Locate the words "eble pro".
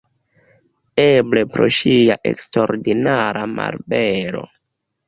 1.03-1.69